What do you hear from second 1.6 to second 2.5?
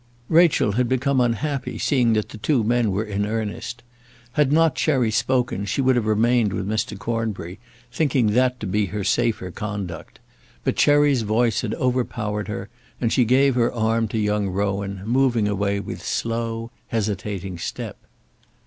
seeing that the